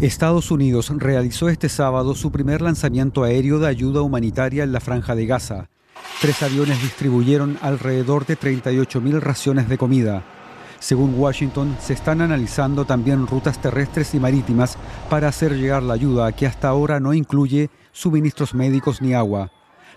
[0.00, 5.14] Estados Unidos realizó este sábado su primer lanzamiento aéreo de ayuda humanitaria en la franja
[5.14, 5.70] de Gaza.
[6.20, 10.24] Tres aviones distribuyeron alrededor de 38.000 raciones de comida.
[10.80, 14.76] Según Washington, se están analizando también rutas terrestres y marítimas
[15.08, 19.52] para hacer llegar la ayuda que hasta ahora no incluye suministros médicos ni agua.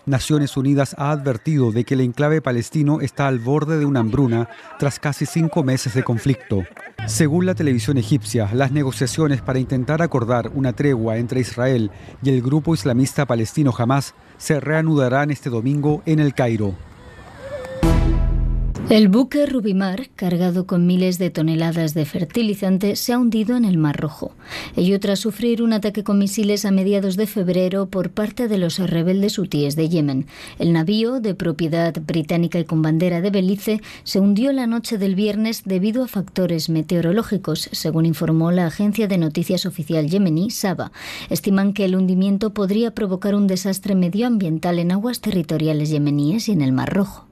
[0.08, 4.48] Naciones Unidas ha advertido de que el enclave palestino está al borde de una hambruna
[4.80, 6.64] tras casi cinco meses de conflicto.
[7.08, 11.92] Según la televisión egipcia, las negociaciones para intentar acordar una tregua entre Israel
[12.24, 16.74] y el grupo islamista palestino Hamas se reanudarán este domingo en el Cairo.
[18.90, 23.78] El buque Rubimar, cargado con miles de toneladas de fertilizante, se ha hundido en el
[23.78, 24.32] Mar Rojo.
[24.78, 28.80] Ello tras sufrir un ataque con misiles a mediados de febrero por parte de los
[28.80, 30.26] rebeldes hutíes de Yemen.
[30.58, 35.16] El navío, de propiedad británica y con bandera de Belice, se hundió la noche del
[35.16, 40.94] viernes debido a factores meteorológicos, según informó la agencia de noticias oficial yemení, Saba.
[41.30, 46.62] Estiman que el hundimiento podría provocar un desastre medioambiental en aguas territoriales yemeníes y en
[46.62, 47.27] el Mar Rojo.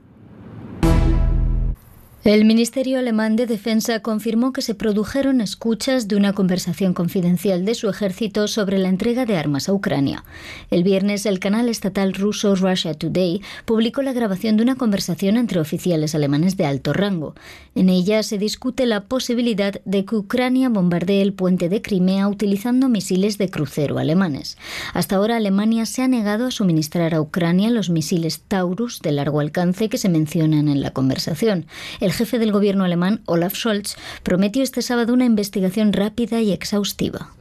[2.25, 7.75] El Ministerio Alemán de Defensa confirmó que se produjeron escuchas de una conversación confidencial de
[7.75, 10.23] su ejército sobre la entrega de armas a Ucrania.
[10.71, 15.59] El viernes, el canal estatal ruso Russia Today publicó la grabación de una conversación entre
[15.59, 17.35] oficiales alemanes de alto rango.
[17.75, 22.89] En ella se discute la posibilidad de que Ucrania bombardee el puente de Crimea utilizando
[22.89, 24.57] misiles de crucero alemanes.
[24.95, 29.41] Hasta ahora, Alemania se ha negado a suministrar a Ucrania los misiles Taurus de largo
[29.41, 31.67] alcance que se mencionan en la conversación.
[32.15, 37.31] Jefe del gobierno alemán, Olaf Scholz, prometió este sábado una investigación rápida y exhaustiva.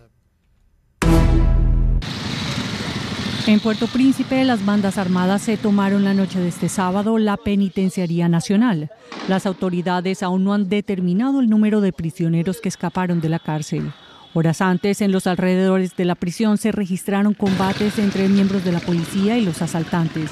[3.46, 8.26] En Puerto Príncipe, las bandas armadas se tomaron la noche de este sábado la Penitenciaría
[8.26, 8.90] Nacional.
[9.28, 13.92] Las autoridades aún no han determinado el número de prisioneros que escaparon de la cárcel.
[14.32, 18.80] Horas antes, en los alrededores de la prisión se registraron combates entre miembros de la
[18.80, 20.30] policía y los asaltantes.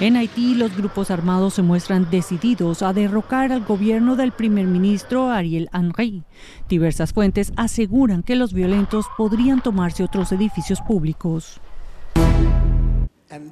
[0.00, 5.30] En Haití, los grupos armados se muestran decididos a derrocar al gobierno del primer ministro
[5.30, 6.24] Ariel Henry.
[6.68, 11.60] Diversas fuentes aseguran que los violentos podrían tomarse otros edificios públicos.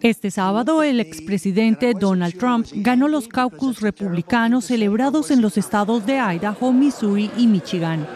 [0.00, 6.18] Este sábado, el expresidente Donald Trump ganó los caucus republicanos celebrados en los estados de
[6.18, 8.06] Idaho, Missouri y Michigan.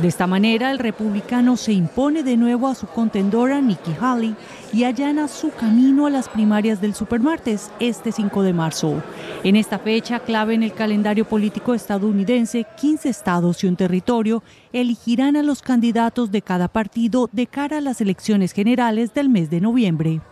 [0.00, 4.34] De esta manera, el republicano se impone de nuevo a su contendora Nikki Haley
[4.72, 9.02] y allana su camino a las primarias del supermartes este 5 de marzo.
[9.44, 15.36] En esta fecha clave en el calendario político estadounidense, 15 estados y un territorio elegirán
[15.36, 19.60] a los candidatos de cada partido de cara a las elecciones generales del mes de
[19.60, 20.22] noviembre.